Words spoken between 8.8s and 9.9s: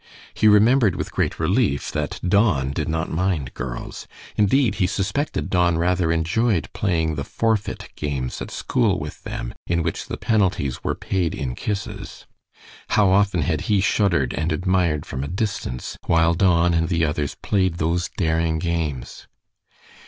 with them, in